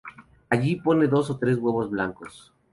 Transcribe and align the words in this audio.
Allí 0.49 0.77
pone 0.77 1.05
dos 1.07 1.29
o 1.29 1.37
tres 1.37 1.59
huevos 1.59 1.91
blancos. 1.91 2.51